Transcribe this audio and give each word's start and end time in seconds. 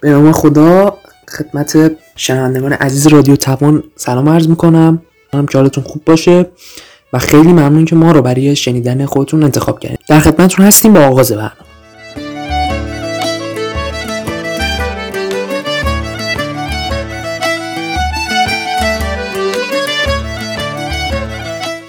به 0.00 0.10
نام 0.10 0.32
خدا 0.32 0.98
خدمت 1.28 1.92
شنوندگان 2.16 2.72
عزیز 2.72 3.06
رادیو 3.06 3.36
توان. 3.36 3.82
سلام 3.96 4.28
عرض 4.28 4.48
می‌کنم. 4.48 5.02
هم 5.32 5.46
که 5.46 5.58
حالتون 5.58 5.84
خوب 5.84 6.04
باشه 6.04 6.46
و 7.12 7.18
خیلی 7.18 7.52
ممنون 7.52 7.84
که 7.84 7.96
ما 7.96 8.12
رو 8.12 8.22
برای 8.22 8.56
شنیدن 8.56 9.06
خودتون 9.06 9.42
انتخاب 9.42 9.80
کردیم 9.80 9.98
در 10.08 10.20
خدمتتون 10.20 10.66
هستیم 10.66 10.92
با 10.92 11.00
آغاز 11.00 11.32
برنامه. 11.32 11.52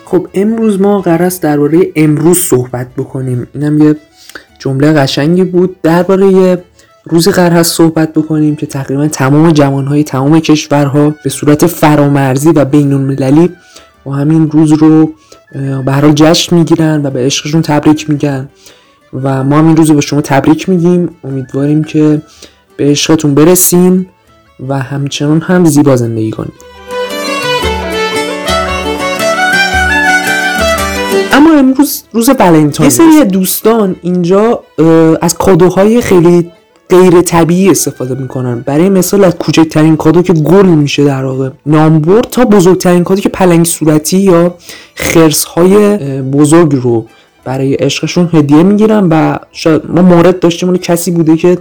خب 0.06 0.28
امروز 0.34 0.82
ما 0.82 1.02
قرار 1.02 1.24
است 1.24 1.42
درباره 1.42 1.80
امروز 1.96 2.38
صحبت 2.38 2.88
بکنیم. 2.98 3.48
اینم 3.54 3.82
یه 3.82 3.96
جمله 4.60 4.94
قشنگی 4.94 5.44
بود. 5.44 5.82
درباره 5.82 6.64
روزی 7.06 7.32
قرار 7.32 7.52
هست 7.52 7.76
صحبت 7.76 8.14
بکنیم 8.14 8.56
که 8.56 8.66
تقریبا 8.66 9.08
تمام 9.08 9.52
جوانهای 9.52 10.04
تمام 10.04 10.40
کشورها 10.40 11.16
به 11.24 11.30
صورت 11.30 11.66
فرامرزی 11.66 12.50
و 12.50 12.66
بین 12.66 12.94
المللی 12.94 13.50
با 14.04 14.14
همین 14.14 14.52
روز 14.52 14.72
رو 14.72 15.14
به 15.86 15.92
هر 15.92 16.12
جشن 16.12 16.56
می‌گیرن 16.56 17.06
و 17.06 17.10
به 17.10 17.26
عشقشون 17.26 17.62
تبریک 17.62 18.10
میگن. 18.10 18.50
و 19.14 19.44
ما 19.44 19.58
هم 19.58 19.68
این 19.68 19.78
روز 19.78 19.90
رو 19.90 19.96
به 19.96 20.02
شما 20.02 20.22
تبریک 20.22 20.70
میگیم. 20.70 21.10
امیدواریم 21.24 21.84
که 21.84 22.22
به 22.78 22.84
عشقتون 22.86 23.36
برسیم 23.36 24.10
و 24.68 24.80
همچنان 24.80 25.42
هم 25.42 25.66
زیبا 25.66 25.96
زندگی 25.96 26.32
کنیم. 26.32 26.54
اما 31.34 31.54
امروز 31.60 32.04
روز 32.14 32.30
ولنتاین 32.30 32.90
یه 32.90 32.90
سری 32.90 33.24
دوستان 33.24 33.96
اینجا 34.02 34.64
از 35.22 35.38
کادوهای 35.38 36.02
خیلی 36.02 36.52
غیر 36.92 37.22
طبیعی 37.22 37.70
استفاده 37.70 38.16
می‌کنن. 38.16 38.62
برای 38.62 38.90
مثال 38.90 39.24
از 39.24 39.36
کوچکترین 39.36 39.98
کادو 39.98 40.22
که 40.22 40.34
گل 40.34 40.66
میشه 40.66 41.04
در 41.04 41.26
واقع. 41.26 41.50
نامبر 41.66 42.22
تا 42.22 42.46
بزرگترین 42.46 43.04
کادو 43.04 43.22
که 43.22 43.30
پلنگ 43.30 43.66
صورتی 43.66 44.18
یا 44.18 44.56
خرس 44.96 45.44
های 45.44 45.98
بزرگ 46.22 46.76
رو 46.76 47.06
برای 47.44 47.74
عشقشون 47.74 48.30
هدیه 48.34 48.64
می‌گیرن 48.64 49.08
و 49.10 49.38
شاید 49.52 49.82
ما 49.90 50.02
مورد 50.02 50.40
داشتیم 50.40 50.70
اون 50.70 50.78
کسی 50.78 51.12
بوده 51.12 51.38
که 51.38 51.58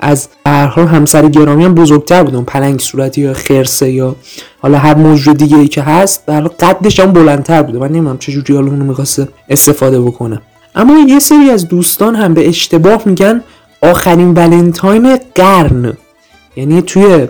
از 0.00 0.28
هر 0.46 0.66
همسر 0.66 1.28
گرامی 1.28 1.64
هم 1.64 1.74
بزرگتر 1.74 2.22
بوده 2.22 2.40
پلنگ 2.40 2.80
صورتی 2.80 3.20
یا 3.20 3.34
خرسه 3.34 3.90
یا 3.90 4.16
حالا 4.58 4.78
هر 4.78 4.94
موجود 4.94 5.36
دیگه 5.36 5.56
ای 5.56 5.68
که 5.68 5.82
هست 5.82 6.26
در 6.26 6.40
قدش 6.40 7.00
هم 7.00 7.12
بلندتر 7.12 7.62
بوده. 7.62 7.78
من 7.78 7.88
نمی‌دونم 7.88 8.18
چه 8.18 8.32
جوری 8.32 8.54
حالا 8.54 8.66
اونو 8.66 8.84
می‌خواسته 8.84 9.28
استفاده 9.48 10.00
بکنه. 10.00 10.40
اما 10.74 10.94
یه 11.08 11.18
سری 11.18 11.50
از 11.50 11.68
دوستان 11.68 12.14
هم 12.14 12.34
به 12.34 12.48
اشتباه 12.48 13.02
میگن 13.06 13.42
آخرین 13.90 14.34
ولنتاین 14.34 15.18
قرن. 15.34 15.92
یعنی 16.56 16.82
توی 16.82 17.28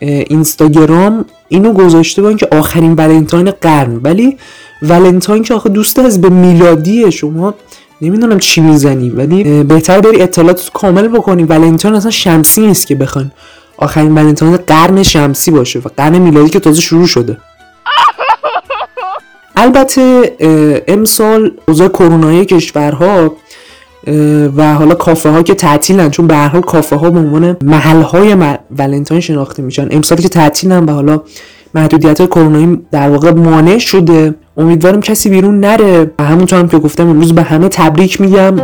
اینستاگرام 0.00 1.24
اینو 1.48 1.72
گذاشته 1.72 2.22
بودن 2.22 2.36
که 2.36 2.48
آخرین 2.52 2.94
ولنتاین 2.94 3.50
قرن. 3.50 4.00
ولی 4.02 4.38
ولنتاین 4.82 5.42
که 5.42 5.54
آخه 5.54 5.68
دوست 5.68 5.98
از 5.98 6.20
به 6.20 6.28
میلادی 6.28 7.12
شما 7.12 7.54
نمی‌دونم 8.00 8.38
چی 8.38 8.60
می‌زنی. 8.60 9.10
ولی 9.10 9.64
بهتر 9.64 10.00
بری 10.00 10.22
اطلاعات 10.22 10.70
کامل 10.74 11.08
بکنی. 11.08 11.44
ولنتاین 11.44 11.94
اصلا 11.94 12.10
شمسی 12.10 12.60
نیست 12.60 12.86
که 12.86 12.94
بخوان 12.94 13.30
آخرین 13.76 14.14
ولنتاین 14.14 14.56
قرن 14.56 15.02
شمسی 15.02 15.50
باشه 15.50 15.78
و 15.78 15.88
قرن 15.96 16.18
میلادی 16.18 16.50
که 16.50 16.60
تازه 16.60 16.80
شروع 16.80 17.06
شده. 17.06 17.36
البته 19.56 20.36
امسال 20.88 21.52
اوضاع 21.68 21.88
کرونایی 21.88 22.44
کشورها 22.44 23.36
و 24.56 24.74
حالا 24.74 24.94
کافه 24.94 25.30
ها 25.30 25.42
که 25.42 25.54
تعطیلن 25.54 26.10
چون 26.10 26.26
به 26.26 26.34
هر 26.34 26.48
حال 26.48 26.60
کافه 26.60 26.96
ها 26.96 27.10
به 27.10 27.18
عنوان 27.18 27.56
محل 27.64 28.02
های 28.02 28.36
ولنتاین 28.78 29.20
شناخته 29.20 29.62
میشن. 29.62 29.88
امسال 29.90 30.18
که 30.18 30.28
تعطیلن 30.28 30.84
و 30.84 30.92
حالا 30.92 31.20
محدودیت 31.74 32.26
کرونایی 32.26 32.80
در 32.90 33.10
واقع 33.10 33.30
مانع 33.30 33.78
شده. 33.78 34.34
امیدوارم 34.56 35.00
کسی 35.00 35.30
بیرون 35.30 35.60
نره. 35.60 36.10
و 36.18 36.24
همونطور 36.24 36.58
هم 36.58 36.68
که 36.68 36.78
گفتم 36.78 37.08
امروز 37.08 37.34
به 37.34 37.42
همه 37.42 37.68
تبریک 37.68 38.20
میگم. 38.20 38.56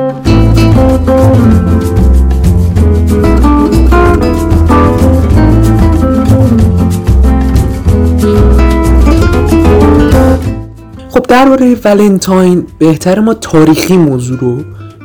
خب 11.10 11.26
درباره 11.28 11.76
ولنتاین 11.84 12.66
بهتر 12.78 13.20
ما 13.20 13.34
تاریخی 13.34 13.96
موضوع 13.96 14.38
رو 14.38 14.56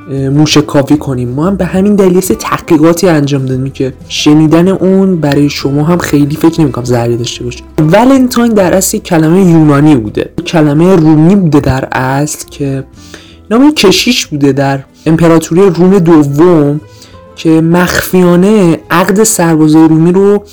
موشکافی 0.09 0.97
کنیم. 0.97 1.29
ما 1.29 1.47
هم 1.47 1.55
به 1.55 1.65
همین 1.65 1.95
دلیل 1.95 2.19
سه 2.19 2.35
تحقیقاتی 2.35 3.07
انجام 3.07 3.45
دادیم 3.45 3.69
که 3.69 3.93
شنیدن 4.07 4.67
اون 4.67 5.21
برای 5.21 5.49
شما 5.49 5.83
هم 5.83 5.97
خیلی 5.97 6.35
فکر 6.35 6.61
نمی‌کنم 6.61 6.85
ضرری 6.85 7.17
داشته 7.17 7.43
باشه. 7.43 7.63
ولنتاین 7.79 8.53
در 8.53 8.73
اصل 8.73 8.97
کلمه 8.97 9.41
یونانی 9.41 9.95
بوده. 9.95 10.29
کلمه 10.47 10.95
رومی 10.95 11.35
بوده 11.35 11.59
در 11.59 11.87
اصل 11.91 12.47
که 12.49 12.83
نام 13.51 13.73
کشیش 13.73 14.25
بوده 14.25 14.51
در 14.51 14.79
امپراتوری 15.05 15.61
روم 15.61 15.99
دوم 15.99 16.81
که 17.35 17.49
مخفیانه 17.49 18.79
عقد 18.91 19.23
سربازای 19.23 19.87
رومی 19.87 20.11
رو 20.11 20.43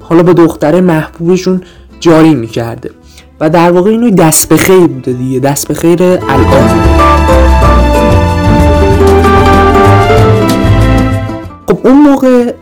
حالا 0.00 0.22
با 0.22 0.32
دختر 0.32 0.80
محبوبشون 0.80 1.60
جاری 2.00 2.34
می‌کرده. 2.34 2.90
و 3.40 3.50
در 3.50 3.70
واقع 3.72 3.90
اینو 3.90 4.10
دست 4.10 4.48
به 4.48 4.56
خیر 4.56 4.86
بوده 4.86 5.12
دیگه. 5.12 5.40
دست 5.40 5.68
به 5.68 5.74
خیر 5.74 6.02
الان. 6.02 6.93
اون 11.84 12.02
موقع 12.02 12.52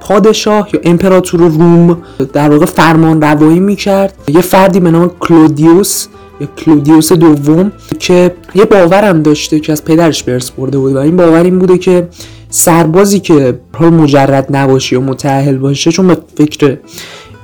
پادشاه 0.00 0.68
یا 0.72 0.80
امپراتور 0.84 1.40
روم 1.40 2.02
در 2.32 2.50
واقع 2.50 2.66
فرمان 2.66 3.20
روایی 3.20 3.60
می‌کرد. 3.60 4.14
یه 4.28 4.40
فردی 4.40 4.80
به 4.80 4.90
نام 4.90 5.10
کلودیوس 5.20 6.06
یا 6.40 6.46
کلودیوس 6.56 7.12
دوم 7.12 7.72
که 7.98 8.34
یه 8.54 8.64
باورم 8.64 9.22
داشته 9.22 9.60
که 9.60 9.72
از 9.72 9.84
پدرش 9.84 10.22
برس 10.22 10.50
برده 10.50 10.78
بود 10.78 10.94
و 10.94 10.98
این 10.98 11.16
باور 11.16 11.42
این 11.42 11.58
بوده 11.58 11.78
که 11.78 12.08
سربازی 12.48 13.20
که 13.20 13.60
حال 13.74 13.90
مجرد 13.90 14.56
نباشه 14.56 14.96
یا 14.96 15.00
متعهل 15.00 15.56
باشه 15.56 15.92
چون 15.92 16.06
به 16.06 16.16
فکر 16.36 16.78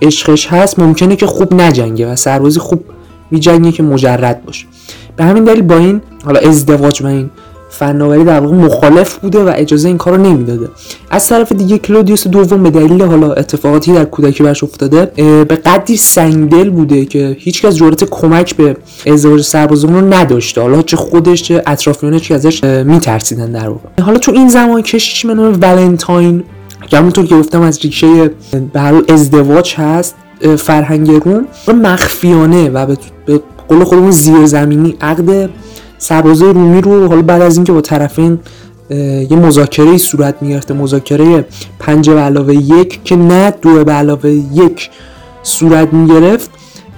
عشقش 0.03 0.47
هست 0.47 0.79
ممکنه 0.79 1.17
که 1.17 1.27
خوب 1.27 1.55
نجنگه 1.55 2.13
و 2.13 2.17
سربازی 2.17 2.61
خوب 2.61 2.85
میجنگه 3.31 3.73
که 3.73 3.83
مجرد 3.83 4.45
باشه. 4.45 4.67
به 5.17 5.25
همین 5.25 5.45
دلیل 5.45 5.63
با 5.63 5.77
این 5.77 6.01
حالا 6.25 6.41
ازدواج 6.41 7.03
و 7.03 7.07
این 7.07 7.31
فناوری 7.79 8.25
در 8.25 8.41
واقع 8.41 8.55
مخالف 8.55 9.17
بوده 9.17 9.45
و 9.45 9.53
اجازه 9.55 9.89
این 9.89 9.99
کارو 9.99 10.17
نمی‌داده. 10.17 10.69
از 11.11 11.29
طرف 11.29 11.53
دیگه 11.53 11.79
کلودیوس 11.79 12.29
دوم 12.29 12.63
به 12.63 12.71
دلیل 12.71 13.03
حالا 13.03 13.33
اتفاقاتی 13.33 13.93
در 13.93 14.05
کودکی 14.05 14.43
برش 14.43 14.65
افتاده 14.65 15.13
به 15.45 15.57
قدری 15.57 15.97
سنگدل 15.97 16.71
بوده 16.71 17.05
که 17.05 17.37
هیچکس 17.41 17.75
جرأت 17.75 18.05
کمک 18.05 18.57
به 18.57 18.77
ازدواج 19.07 19.43
سربازان 19.43 19.95
رو 19.95 20.15
نداشته. 20.15 20.61
حالا 20.61 20.83
چه 20.83 20.97
خودش 20.97 21.43
چه 21.43 21.63
اطرافیانش 21.67 22.29
که 22.29 22.35
ازش 22.35 22.65
میترسیدن 22.65 23.53
در 23.53 23.69
واقع. 23.69 24.03
حالا 24.03 24.19
تو 24.19 24.33
این 24.33 24.49
زمان 24.49 24.83
کشیش 24.83 25.27
به 25.27 25.35
نام 25.35 25.59
ولنتاین 25.63 26.45
که 26.87 26.97
همونطور 26.99 27.27
که 27.27 27.37
گفتم 27.37 27.63
از 27.63 27.79
ریشه 27.79 28.31
به 28.73 29.03
ازدواج 29.09 29.75
هست 29.75 30.15
فرهنگ 30.59 31.11
روم 31.11 31.47
مخفیانه 31.69 32.69
و 32.69 32.87
به 33.27 33.41
قول 33.69 33.85
خودمون 33.85 34.11
زیرزمینی 34.11 34.97
عقد 35.01 35.51
سربازای 35.99 36.53
رومی 36.53 36.81
رو 36.81 37.09
حالا 37.09 37.23
بعد 37.23 37.43
از 37.43 37.57
اینکه 37.57 37.73
با 37.73 37.81
طرفین 37.81 38.39
یه 39.31 39.37
مذاکره 39.37 39.97
صورت 39.97 40.35
می‌گرفته 40.41 40.75
مذاکره 40.75 41.45
پنج 41.79 42.11
به 42.11 42.21
علاوه 42.21 42.55
یک 42.55 43.05
که 43.05 43.17
نه 43.17 43.51
دو 43.51 43.85
به 43.85 43.93
علاوه 43.93 44.31
یک 44.31 44.91
صورت 45.43 45.93
می‌گرفت 45.93 46.51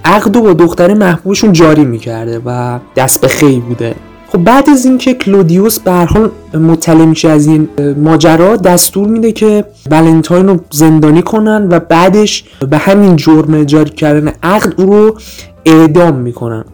عقد 0.05 0.37
با 0.37 0.53
دختر 0.53 0.93
محبوبشون 0.93 1.53
جاری 1.53 1.85
می‌کرده 1.85 2.41
و 2.45 2.79
دست 2.95 3.21
به 3.21 3.27
خیلی 3.27 3.59
بوده. 3.59 3.95
خب 4.31 4.43
بعد 4.43 4.69
از 4.69 4.85
اینکه 4.85 5.13
کلودیوس 5.13 5.79
به 5.79 5.91
حال 5.91 6.31
مطلع 6.53 7.05
میشه 7.05 7.29
از 7.29 7.47
این 7.47 7.69
ماجرا 7.97 8.55
دستور 8.55 9.07
میده 9.07 9.31
که 9.31 9.65
ولنتاین 9.91 10.47
رو 10.47 10.59
زندانی 10.71 11.21
کنن 11.21 11.67
و 11.71 11.79
بعدش 11.79 12.43
به 12.69 12.77
همین 12.77 13.15
جرم 13.15 13.63
جاری 13.63 13.89
کردن 13.89 14.33
عقد 14.43 14.81
او 14.81 14.85
رو 14.85 15.17
اعدام 15.65 16.15
می‌کنن. 16.15 16.65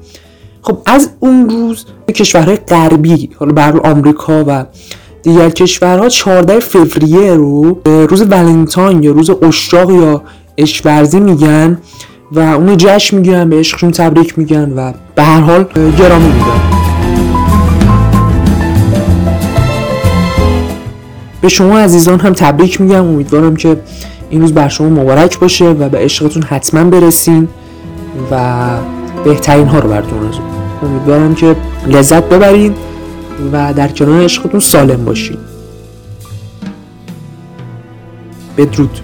خب 0.65 0.77
از 0.85 1.09
اون 1.19 1.50
روز 1.50 1.85
کشورهای 2.15 2.56
غربی 2.56 3.29
حالا 3.39 3.53
بر 3.53 3.79
آمریکا 3.79 4.44
و 4.47 4.65
دیگر 5.23 5.50
کشورها 5.50 6.09
14 6.09 6.59
فوریه 6.59 7.33
رو 7.33 7.81
روز 7.85 8.21
ولنتاین 8.21 9.03
یا 9.03 9.12
روز 9.12 9.29
اشراق 9.29 9.91
یا 9.91 10.21
اشورزی 10.57 11.19
میگن 11.19 11.77
و 12.31 12.39
اون 12.39 12.77
جشن 12.77 13.17
می‌گیرن 13.17 13.50
به 13.50 13.59
عشقشون 13.59 13.91
تبریک 13.91 14.39
میگن 14.39 14.73
و 14.75 14.94
به 15.15 15.23
هر 15.23 15.39
حال 15.39 15.65
گرامی 16.00 16.27
میدن 16.27 16.62
به 21.41 21.50
شما 21.50 21.79
عزیزان 21.79 22.19
هم 22.19 22.33
تبریک 22.33 22.81
میگم. 22.81 23.06
امیدوارم 23.06 23.56
که 23.56 23.77
این 24.29 24.41
روز 24.41 24.53
بر 24.53 24.68
شما 24.68 24.89
مبارک 24.89 25.39
باشه 25.39 25.65
و 25.65 25.89
به 25.89 25.97
عشقتون 25.97 26.44
حتما 26.44 26.83
برسین 26.83 27.47
و 28.31 28.63
بهترین 29.25 29.68
ها 29.68 29.79
رو 29.79 29.89
براتون 29.89 30.19
آرزو 30.25 30.55
امیدوارم 30.83 31.36
که 31.36 31.56
لذت 31.88 32.24
ببرین 32.24 32.75
و 33.54 33.74
در 33.74 33.88
کنار 33.88 34.24
عشقتون 34.24 34.60
سالم 34.60 35.06
باشین. 35.06 35.38
بدرود. 38.57 39.00